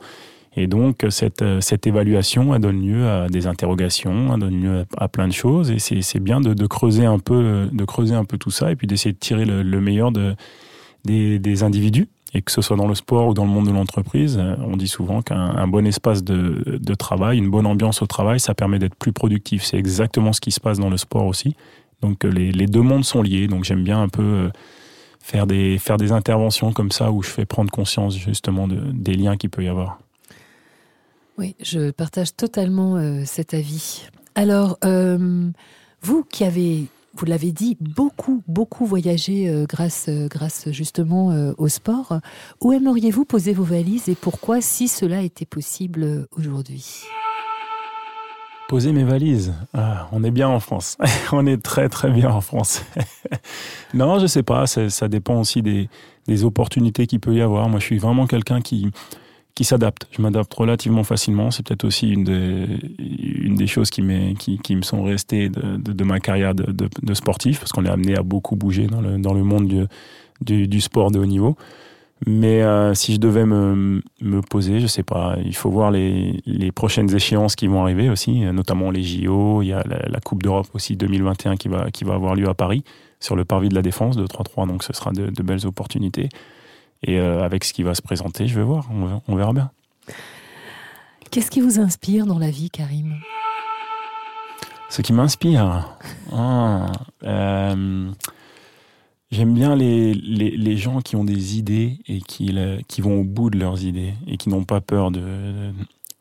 [0.56, 5.28] Et donc, cette, évaluation, elle donne lieu à des interrogations, elle donne lieu à, plein
[5.28, 5.70] de choses.
[5.70, 8.86] Et c'est bien de, creuser un peu, de creuser un peu tout ça et puis
[8.86, 10.34] d'essayer de tirer le, meilleur de,
[11.04, 12.08] des, individus.
[12.32, 14.88] Et que ce soit dans le sport ou dans le monde de l'entreprise, on dit
[14.88, 18.96] souvent qu'un bon espace de, de travail, une bonne ambiance au travail, ça permet d'être
[18.96, 19.62] plus productif.
[19.62, 21.54] C'est exactement ce qui se passe dans le sport aussi.
[22.02, 23.48] Donc euh, les, deux mondes sont liés.
[23.48, 24.50] Donc j'aime bien un peu euh,
[25.20, 25.78] faire des,
[26.12, 29.68] interventions comme ça où je fais prendre conscience justement de, des liens qu'il peut y
[29.68, 29.98] avoir.
[31.38, 34.06] Oui, je partage totalement euh, cet avis.
[34.34, 34.78] Alors,
[36.02, 42.20] vous qui avez, vous l'avez dit, beaucoup, beaucoup voyagé grâce, grâce justement au sport,
[42.60, 47.06] où aimeriez-vous poser vos valises et pourquoi, si cela était possible aujourd'hui?
[48.68, 49.54] Poser mes valises.
[49.74, 50.96] Ah, on est bien en France.
[51.32, 52.84] on est très très bien en France.
[53.94, 54.66] non, je sais pas.
[54.66, 55.88] Ça, dépend aussi des,
[56.26, 57.68] des opportunités qu'il peut y avoir.
[57.68, 58.90] Moi, je suis vraiment quelqu'un qui
[59.56, 60.06] qui s'adapte.
[60.12, 61.50] Je m'adapte relativement facilement.
[61.50, 64.02] C'est peut-être aussi une des, une des choses qui,
[64.38, 67.90] qui, qui me sont restées de, de, ma carrière de, de, sportif, parce qu'on est
[67.90, 69.86] amené à beaucoup bouger dans le, dans le monde du,
[70.42, 71.56] du, du sport de haut niveau.
[72.24, 76.40] Mais euh, si je devais me, me, poser, je sais pas, il faut voir les,
[76.46, 80.42] les, prochaines échéances qui vont arriver aussi, notamment les JO, il y a la, Coupe
[80.42, 82.84] d'Europe aussi 2021 qui va, qui va avoir lieu à Paris,
[83.20, 86.30] sur le parvis de la Défense de 3-3, donc ce sera de, de, belles opportunités.
[87.02, 88.88] Et euh, avec ce qui va se présenter, je vais voir,
[89.28, 89.70] on, verra bien.
[91.30, 93.16] Qu'est-ce qui vous inspire dans la vie, Karim?
[94.88, 95.96] Ce qui m'inspire?
[96.32, 96.86] Ah,
[97.24, 98.10] euh,
[99.32, 103.24] J'aime bien les, les, les, gens qui ont des idées et qui, qui vont au
[103.24, 105.72] bout de leurs idées et qui n'ont pas peur de,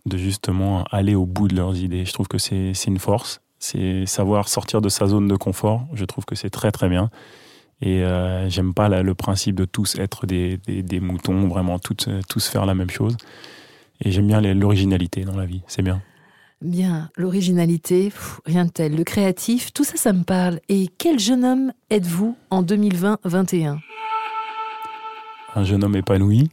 [0.05, 2.03] de justement aller au bout de leurs idées.
[2.05, 3.41] Je trouve que c'est une force.
[3.59, 5.85] C'est savoir sortir de sa zone de confort.
[5.93, 7.11] Je trouve que c'est très très bien.
[7.81, 12.47] Et euh, j'aime pas le principe de tous être des, des, moutons, vraiment tous, tous
[12.47, 13.17] faire la même chose.
[14.01, 15.61] Et j'aime bien l'originalité dans la vie.
[15.67, 16.01] C'est bien.
[16.61, 18.11] Bien, l'originalité,
[18.45, 18.95] rien de tel.
[18.95, 20.59] Le créatif, tout ça, ça me parle.
[20.69, 23.77] Et quel jeune homme êtes-vous en 2020-21
[25.55, 25.63] Un?
[25.63, 26.49] Jeune homme épanoui,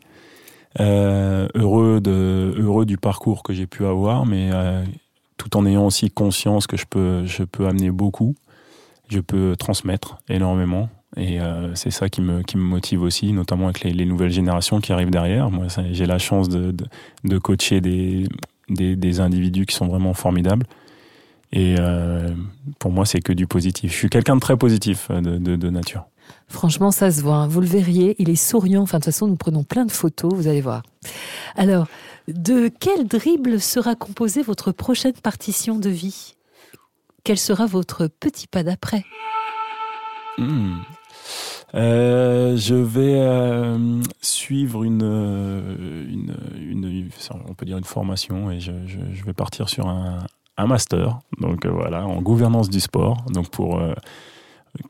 [0.80, 4.84] euh, heureux, de, heureux du parcours que j'ai pu avoir, mais euh,
[5.36, 8.34] tout en ayant aussi conscience que je peux, je peux amener beaucoup,
[9.08, 10.88] je peux transmettre énormément.
[11.16, 14.30] Et euh, c'est ça qui me, qui me motive aussi, notamment avec les, les nouvelles
[14.30, 15.50] générations qui arrivent derrière.
[15.50, 16.86] Moi, j'ai la chance de, de,
[17.24, 18.26] de coacher des,
[18.68, 20.66] des, individus qui sont vraiment formidables.
[21.52, 22.34] Et euh,
[22.78, 23.92] pour moi, c'est que du positif.
[23.92, 26.06] Je suis quelqu'un de très positif euh, de, nature.
[26.48, 27.36] Franchement, ça se voit.
[27.36, 27.48] Hein.
[27.48, 28.82] Vous le verriez, il est souriant.
[28.82, 30.82] Enfin, de toute façon, nous prenons plein de photos, vous allez voir.
[31.56, 31.88] Alors,
[32.28, 36.34] de quel dribble sera composée votre prochaine partition de vie?
[37.24, 39.04] Quel sera votre petit pas d'après?
[40.38, 40.78] Hmm.
[41.74, 47.08] Euh, je vais euh, suivre une, euh, une, une,
[47.48, 50.18] on peut dire une formation et je, je, je vais partir sur un,
[50.58, 53.80] un master, donc voilà, en gouvernance du sport, donc pour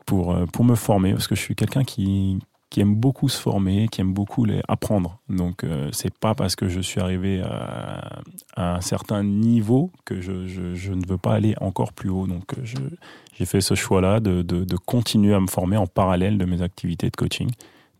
[0.05, 2.39] pour pour me former parce que je suis quelqu'un qui
[2.73, 5.19] qui aime beaucoup se former, qui aime beaucoup apprendre.
[5.29, 8.23] Donc euh, c'est pas parce que je suis arrivé à,
[8.57, 12.25] un certain niveau que je, ne veux pas aller encore plus haut.
[12.25, 12.65] Donc euh,
[13.37, 17.15] j'ai fait ce choix-là de, continuer à me former en parallèle de mes activités de
[17.15, 17.51] coaching.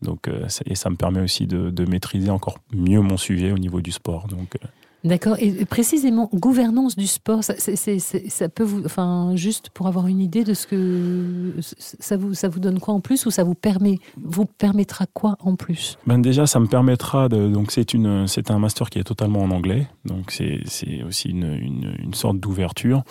[0.02, 3.58] Donc euh, et ça me permet aussi de, de, maîtriser encore mieux mon sujet au
[3.58, 4.26] niveau du sport.
[4.26, 4.66] Donc euh,
[5.04, 5.36] D'accord.
[5.38, 10.54] Et précisément, gouvernance du sport, ça, peut vous, enfin, juste pour avoir une idée de
[10.54, 14.46] ce que ça vous, ça vous donne quoi en plus ou ça vous permet, vous
[14.46, 15.98] permettra quoi en plus?
[16.06, 19.50] Ben déjà, ça me permettra donc c'est une, c'est un master qui est totalement en
[19.50, 20.62] anglais, donc c'est,
[21.06, 23.02] aussi une, une, une sorte d'ouverture.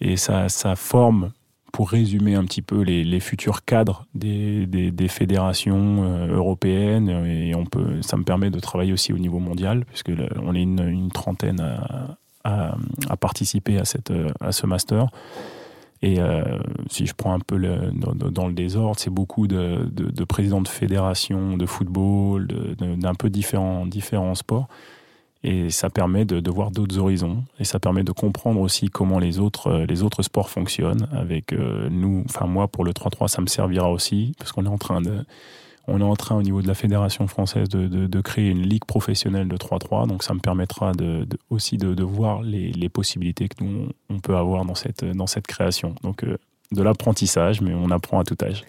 [0.00, 1.32] Et ça, ça forme
[1.72, 8.02] pour résumer un petit peu les, futurs cadres des, fédérations euh, européennes et on peut,
[8.02, 11.60] ça me permet de travailler aussi au niveau mondial puisque on est une, trentaine
[12.44, 12.76] à,
[13.16, 15.08] participer à, cette, à ce master.
[16.02, 20.68] Et euh, si je prends un peu dans, le désordre, c'est beaucoup de, présidents de
[20.68, 24.68] fédérations de football, d'un peu différents, différents sports.
[25.42, 29.38] Et ça permet de, voir d'autres horizons et ça permet de comprendre aussi comment les
[29.38, 31.08] autres, euh, les autres sports fonctionnent.
[31.12, 34.70] Avec euh, nous, enfin moi pour le 3-3, ça me servira aussi parce qu'on est
[34.70, 35.24] en train de,
[35.86, 38.62] on est en train au niveau de la fédération française de, de, de créer une
[38.62, 40.06] ligue professionnelle de 3-3.
[40.06, 44.36] Donc ça me permettra de, aussi de, voir les, les, possibilités que nous on peut
[44.36, 45.94] avoir dans cette, dans cette création.
[46.02, 46.36] Donc euh,
[46.72, 48.64] de l'apprentissage, mais on apprend à tout âge.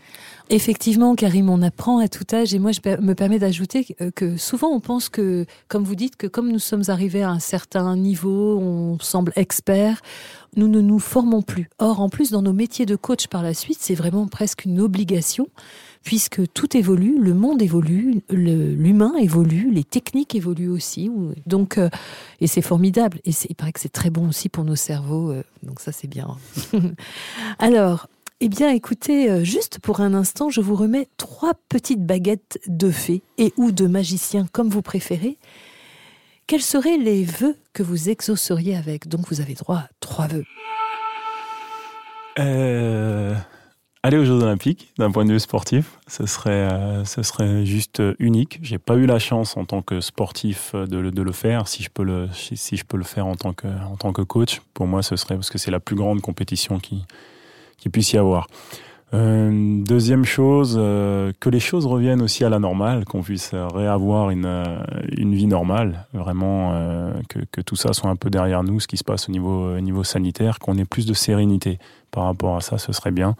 [0.53, 4.67] Effectivement, Karim, on apprend à tout âge et moi, je me permets d'ajouter que souvent
[4.67, 8.59] on pense que, comme vous dites, que comme nous sommes arrivés à un certain niveau,
[8.59, 10.01] on semble expert,
[10.57, 11.69] nous ne nous formons plus.
[11.79, 14.81] Or, en plus, dans nos métiers de coach par la suite, c'est vraiment presque une
[14.81, 15.47] obligation
[16.03, 21.09] puisque tout évolue, le monde évolue, l'humain évolue, les techniques évoluent aussi.
[21.45, 21.89] Donc, euh,
[22.41, 23.19] et c'est formidable.
[23.23, 25.31] Et il paraît que c'est très bon aussi pour nos cerveaux.
[25.31, 26.35] Euh, donc ça, c'est bien.
[27.59, 28.07] Alors,
[28.43, 32.89] eh bien, écoutez, euh, juste pour un instant, je vous remets trois petites baguettes de
[32.89, 35.37] fées et ou de magiciens, comme vous préférez.
[36.47, 39.07] Quels seraient les vœux que vous exauceriez avec?
[39.07, 40.43] Donc, vous avez droit à trois vœux.
[42.39, 43.35] Euh,
[44.01, 48.01] aller aux Jeux Olympiques, d'un point de vue sportif, ce serait, euh, ce serait juste
[48.17, 48.57] unique.
[48.63, 51.67] J'ai pas eu la chance en tant que sportif de le, de le faire.
[51.67, 54.23] Si je peux le, si je peux le faire en tant que, en tant que
[54.23, 57.03] coach, pour moi, ce serait parce que c'est la plus grande compétition qui,
[57.81, 58.47] qu'il puisse y avoir.
[59.13, 64.29] Euh, deuxième chose, euh, que les choses reviennent aussi à la normale, qu'on puisse réavoir
[64.29, 64.79] une, euh,
[65.17, 68.87] une vie normale, vraiment euh, que, que, tout ça soit un peu derrière nous, ce
[68.87, 71.77] qui se passe au niveau, niveau sanitaire, qu'on ait plus de sérénité
[72.09, 73.35] par rapport à ça, ce serait bien,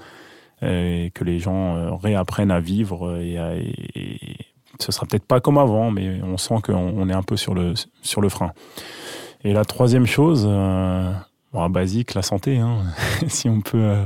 [0.61, 4.37] et que les gens réapprennent à vivre et, à, et
[4.79, 7.73] ce sera peut-être pas comme avant, mais on sent qu'on est un peu sur le,
[8.01, 8.51] sur le frein.
[9.43, 10.47] Et la troisième chose,
[11.55, 12.57] euh, basique, la santé.
[12.57, 12.79] Hein.
[13.27, 14.05] si on peut, euh,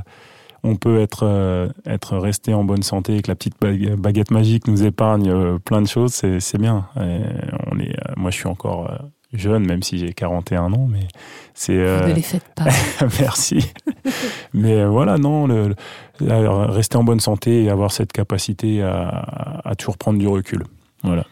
[0.63, 4.67] on peut être, euh, être resté en bonne santé et que la petite baguette magique
[4.67, 6.87] nous épargne plein de choses, c'est bien.
[6.95, 8.91] on est, moi, je suis encore
[9.33, 11.07] jeune, même si j'ai 41 ans, mais
[11.53, 11.73] c'est.
[11.73, 12.65] ne les faites pas.
[13.19, 13.73] Merci.
[14.53, 15.75] mais voilà, non, le,
[16.19, 20.63] rester en bonne santé et avoir cette capacité à, à toujours prendre du recul.
[21.03, 21.25] Voilà.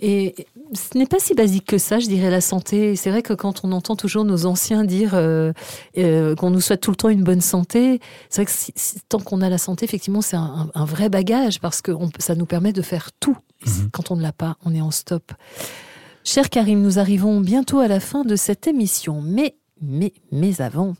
[0.00, 0.34] Et
[0.72, 2.96] ce n'est pas si basique que ça, je dirais, la santé.
[2.96, 5.52] C'est vrai que quand on entend toujours nos anciens dire euh,
[5.98, 9.42] euh, qu'on nous souhaite tout le temps une bonne santé, c'est vrai que tant qu'on
[9.42, 13.10] a la santé, effectivement, c'est un, vrai bagage parce que ça nous permet de faire
[13.12, 13.36] tout.
[13.66, 13.90] Mhm.
[13.92, 15.32] Quand on ne l'a pas, on est en stop.
[16.24, 20.94] Cher Karim, nous arrivons bientôt à la fin de cette émission, mais mais, mais avant,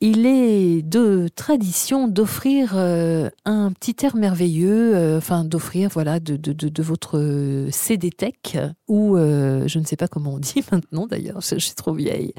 [0.00, 6.36] il est de tradition d'offrir euh, un petit air merveilleux, euh, enfin d'offrir voilà de,
[6.36, 8.56] de, de, votre CD Tech
[8.88, 12.32] ou euh, je ne sais pas comment on dit maintenant d'ailleurs, je, suis trop vieille.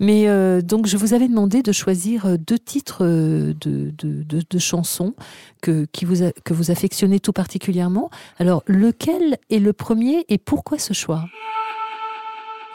[0.00, 0.26] Mais
[0.62, 5.14] donc je vous avais demandé de choisir deux titres de, de, chansons
[5.62, 8.10] que, qui vous que vous affectionnez tout particulièrement.
[8.38, 11.24] Alors lequel est le premier et pourquoi ce choix?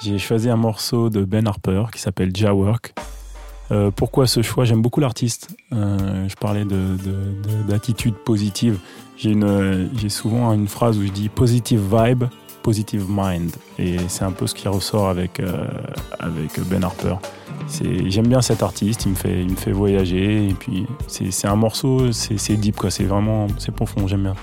[0.04, 2.94] J'ai choisi un morceau de Ben Harper qui s'appelle Ja Work.
[3.72, 4.66] Euh, pourquoi ce choix?
[4.66, 5.56] J'aime beaucoup l'artiste.
[5.72, 6.66] Euh, je parlais
[7.68, 8.80] d'attitude de, positive.
[9.18, 12.26] J'ai souvent une phrase où je dis positive vibe,
[12.64, 13.52] positive mind.
[13.80, 15.68] Et c'est un peu ce qui ressort avec, euh,
[16.20, 17.16] avec Ben Harper.
[18.08, 20.50] J'aime bien cet artiste, il me fait, il me fait voyager.
[20.50, 24.36] Et puis c'est un morceau, c'est deep, c'est vraiment c'est profond, j'aime bien.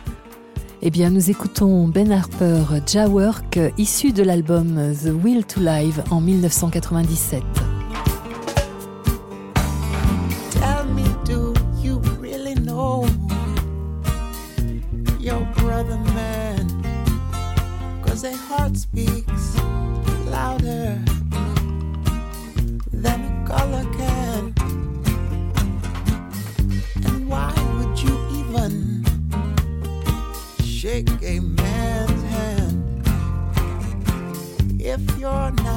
[0.82, 6.22] Eh bien, nous écoutons Ben Harper, Jawork, issu de l'album The Will to Live en
[6.22, 7.42] 1997.
[10.50, 13.04] Tell me, do you really know
[15.20, 16.66] your brother man?
[18.02, 19.56] Cause their heart speaks
[20.30, 20.98] louder
[22.90, 24.19] than a color can.
[31.00, 33.02] Shake a man's hand.
[34.78, 35.69] If you're not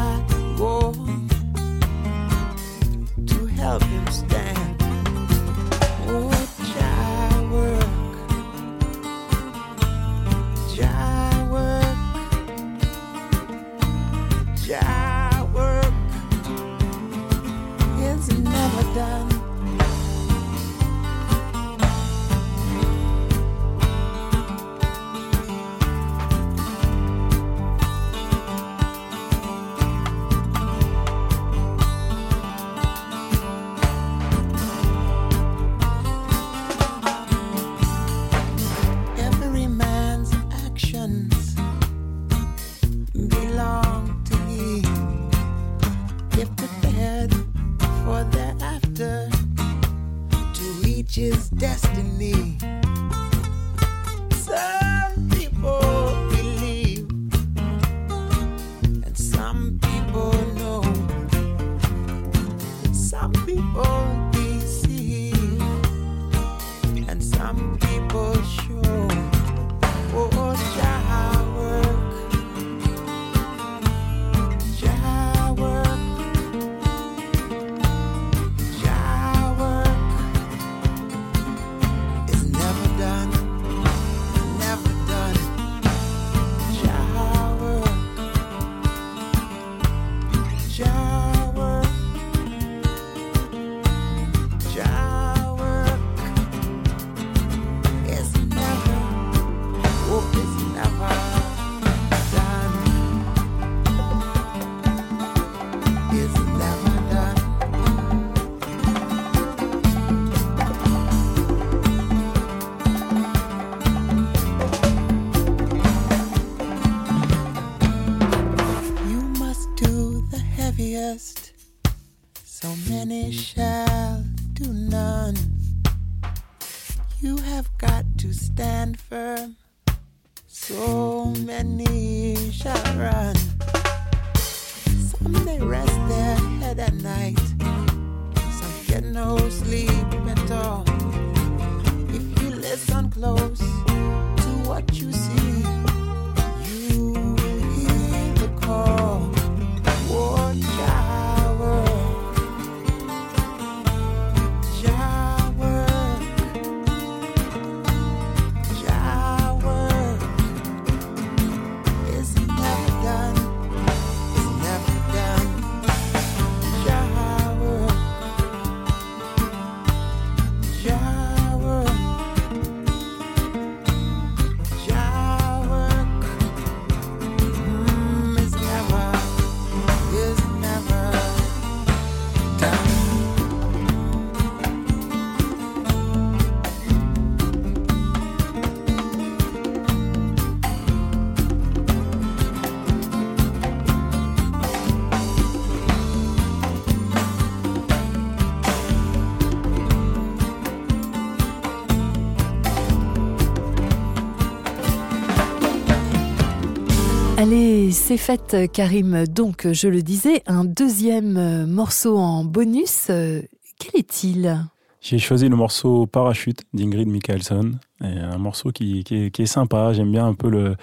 [207.93, 209.27] C'est fait, Karim.
[209.27, 213.05] Donc, je le disais, un deuxième morceau en bonus.
[213.05, 214.65] Quel est-il?
[214.99, 217.73] J'ai choisi le morceau Parachute d'Ingrid Michaelson.
[218.01, 219.93] un morceau qui, est, sympa.
[219.93, 220.75] J'aime bien un peu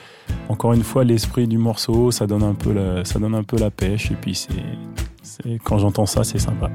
[0.48, 2.12] encore une fois, l'esprit du morceau.
[2.12, 4.12] Ça donne un peu la, ça donne un peu la pêche.
[4.12, 6.70] Et puis, c'est, quand j'entends ça, c'est sympa.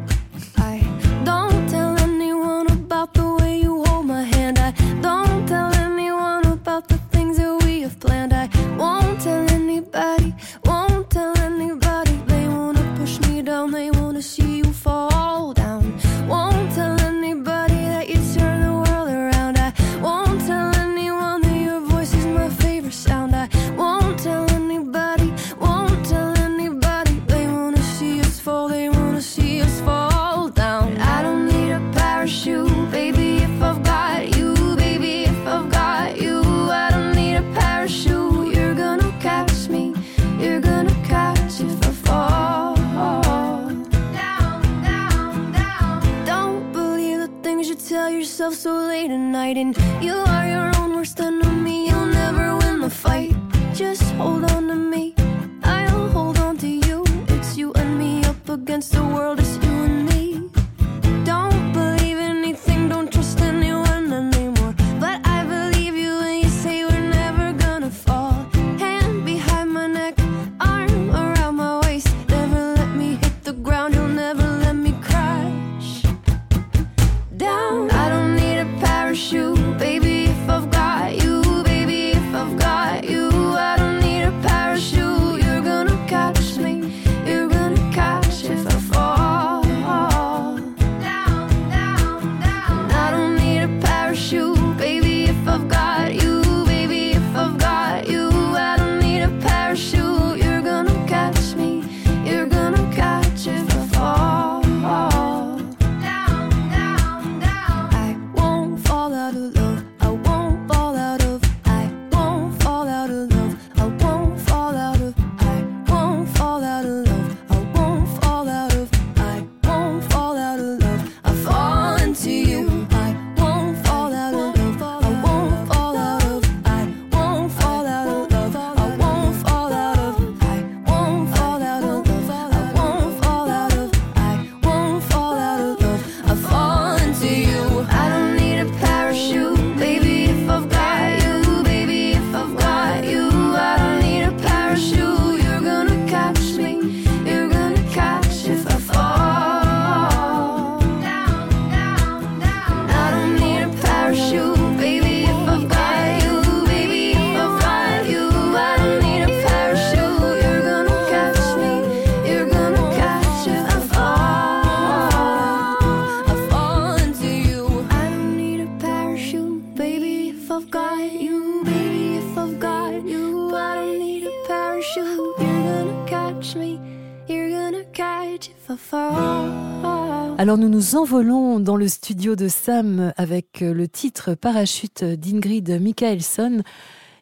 [180.38, 186.61] Alors nous nous envolons dans le studio de Sam avec le titre Parachute d'Ingrid Michaelson,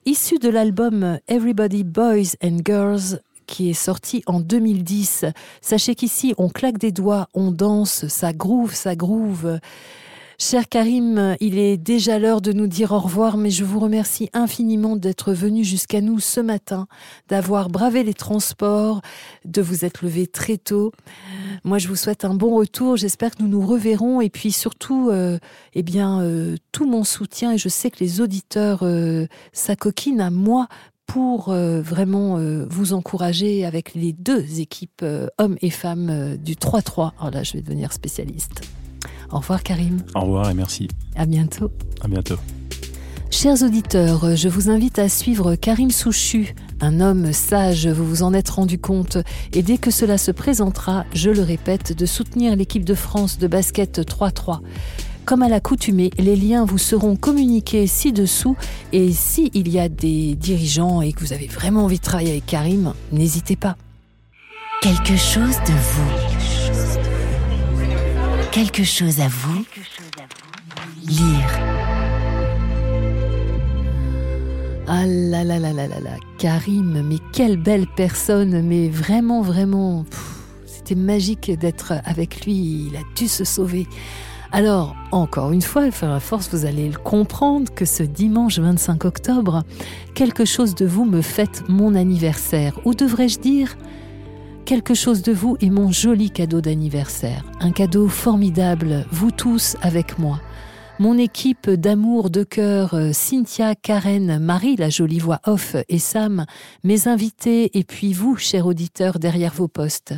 [0.05, 5.25] issu de l'album Everybody Boys and Girls qui est sorti en 2010.
[5.61, 9.59] Sachez qu'ici, on claque des doigts, on danse, ça groove, ça groove.
[10.39, 14.29] Cher Karim, il est déjà l'heure de nous dire au revoir, mais je vous remercie
[14.33, 16.87] infiniment d'être venu jusqu'à nous ce matin,
[17.29, 19.01] d'avoir bravé les transports,
[19.45, 20.91] de vous être levé très tôt.
[21.63, 22.97] Moi, je vous souhaite un bon retour.
[22.97, 25.37] J'espère que nous nous reverrons et puis surtout, euh,
[25.75, 30.29] eh bien, euh, tout mon soutien et je sais que les auditeurs euh, s'acoquinent à
[30.29, 30.67] moi
[31.05, 35.05] pour euh, vraiment vous encourager avec les deux équipes
[35.37, 37.11] hommes et femmes du 3-3.
[37.19, 38.61] Alors là, je vais devenir spécialiste.
[39.33, 39.97] Au revoir Karim.
[40.13, 40.87] Au revoir et merci.
[41.15, 41.71] À bientôt.
[42.01, 42.37] À bientôt.
[43.31, 48.31] Chers auditeurs, je vous invite à suivre Karim Souchu, un homme sage, vous vous en
[48.35, 49.17] êtes rendu compte,
[49.51, 53.47] et dès que cela se présentera, je le répète, de soutenir l'équipe de France de
[53.47, 54.59] basket 3-3.
[55.25, 58.55] Comme à l'accoutumée, les liens vous seront communiqués ci-dessous
[58.91, 62.45] et s'il y a des dirigeants et que vous avez vraiment envie de travailler avec
[62.45, 63.77] Karim, n'hésitez pas.
[64.83, 66.32] Quelque chose de vous
[68.53, 69.65] quelque chose à vous
[71.07, 71.49] lire.
[74.87, 80.05] Ah là là là là là là, Karim, mais quelle belle personne, mais vraiment, vraiment,
[80.67, 83.87] c'était magique d'être avec lui, il a dû se sauver.
[84.51, 89.63] Alors, encore une fois, à force, vous allez le comprendre que ce dimanche 25 octobre,
[90.13, 93.75] quelque chose de vous me fête mon anniversaire, ou devrais-je dire,
[94.63, 97.43] quelque chose de vous est mon joli cadeau d'anniversaire.
[97.59, 100.39] Un cadeau formidable, vous tous avec moi.
[100.99, 106.45] Mon équipe d'amour de cœur, euh, Cynthia, Karen, Marie, la jolie voix off, et Sam,
[106.83, 110.13] mes invités, et puis vous, chers auditeurs, derrière vos postes.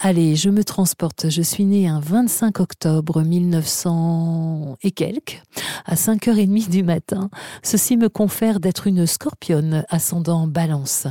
[0.00, 1.28] Allez, je me transporte.
[1.28, 5.42] Je suis née un 25 octobre 1900 et quelques,
[5.86, 7.30] à 5h30 du matin.
[7.64, 11.08] Ceci me confère d'être une scorpionne ascendant balance.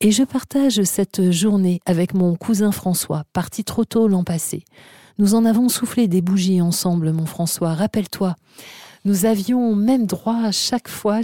[0.00, 4.62] Et je partage cette journée avec mon cousin François, parti trop tôt l'an passé.
[5.18, 8.36] Nous en avons soufflé des bougies ensemble, mon François, rappelle-toi.
[9.04, 11.22] Nous avions même droit chaque fois,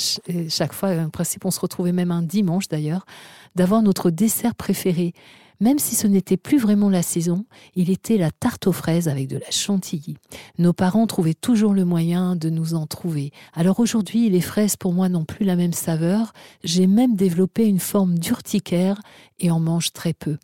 [0.48, 3.06] chaque fois, en principe on se retrouvait même un dimanche d'ailleurs,
[3.54, 5.14] d'avoir notre dessert préféré.
[5.60, 9.28] Même si ce n'était plus vraiment la saison, il était la tarte aux fraises avec
[9.28, 10.16] de la chantilly.
[10.58, 13.32] Nos parents trouvaient toujours le moyen de nous en trouver.
[13.54, 16.32] Alors aujourd'hui, les fraises pour moi n'ont plus la même saveur.
[16.62, 19.00] J'ai même développé une forme d'urticaire
[19.38, 20.36] et en mange très peu.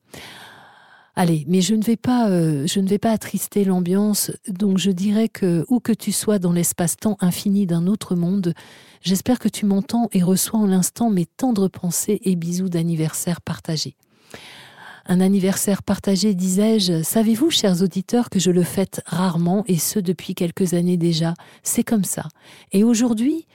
[1.15, 4.31] Allez, mais je ne vais pas, euh, je ne vais pas attrister l'ambiance.
[4.49, 8.55] Donc je dirais que où que tu sois dans l'espace-temps infini d'un autre monde,
[9.03, 13.95] j'espère que tu m'entends et reçois en l'instant mes tendres pensées et bisous d'anniversaire partagés
[15.07, 17.03] un anniversaire partagé, disais-je.
[17.03, 21.35] Savez-vous, chers auditeurs, que je le fête rarement, et ce depuis quelques années déjà?
[21.63, 22.29] C'est comme ça.
[22.73, 23.47] Et aujourd'hui,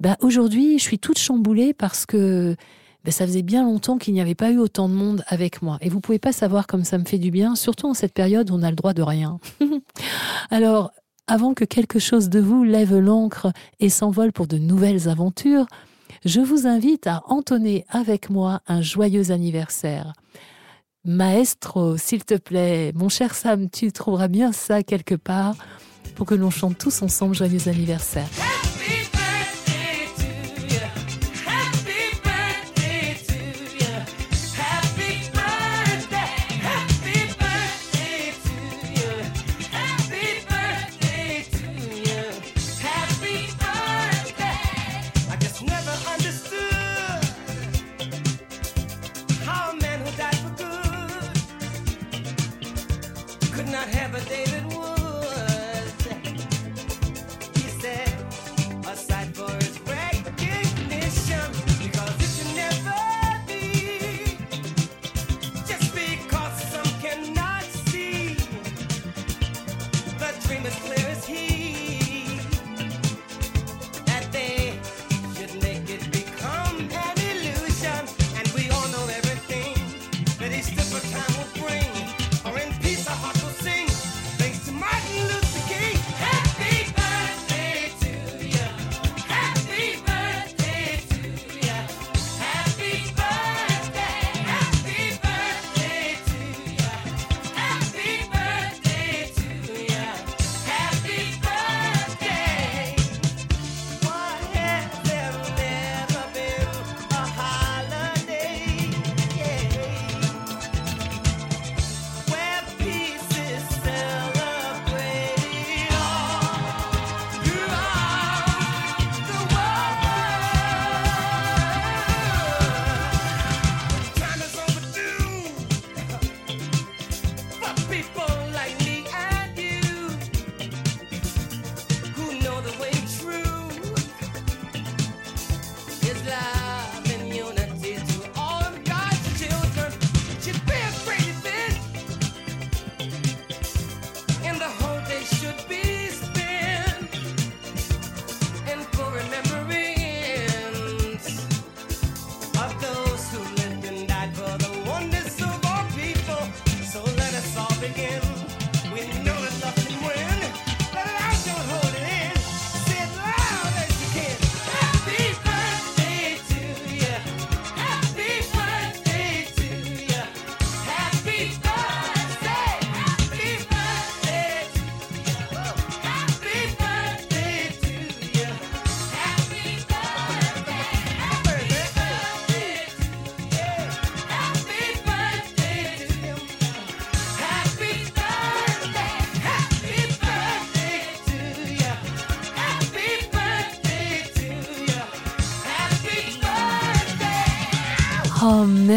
[0.00, 2.56] bah aujourd'hui, je suis toute chamboulée parce que
[3.04, 5.78] bah, ça faisait bien longtemps qu'il n'y avait pas eu autant de monde avec moi.
[5.80, 8.50] Et vous pouvez pas savoir comme ça me fait du bien, surtout en cette période
[8.50, 9.38] où on a le droit de rien.
[10.50, 10.92] Alors,
[11.26, 15.66] avant que quelque chose de vous lève l'encre et s'envole pour de nouvelles aventures,
[16.24, 20.12] je vous invite à entonner avec moi un joyeux anniversaire.
[21.04, 25.56] Maestro, s'il te plaît, mon cher Sam, tu trouveras bien ça quelque part
[26.14, 28.28] pour que l'on chante tous ensemble joyeux anniversaire.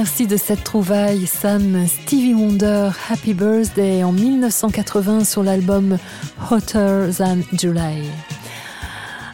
[0.06, 1.88] Merci de cette trouvaille, Sam.
[1.88, 5.98] Stevie Wonder, Happy Birthday en 1980 sur l'album
[6.52, 8.04] Hotter Than July.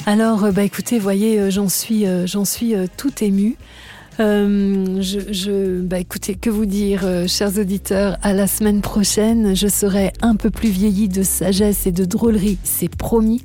[0.05, 3.57] Alors, euh, bah écoutez, voyez, euh, j'en suis, euh, j'en suis tout émue.
[4.17, 10.13] je, je, bah écoutez, que vous dire, chers auditeurs, à la semaine prochaine, je serai
[10.22, 13.43] un peu plus vieillie de sagesse et de drôlerie, c'est promis.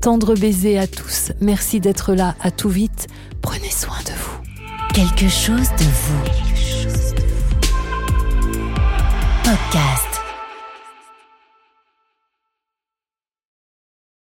[0.00, 3.08] Tendre baiser à tous, merci d'être là, à tout vite,
[3.42, 4.94] prenez soin de vous.
[4.94, 6.47] Quelque chose de vous.
[9.48, 10.07] Podcast.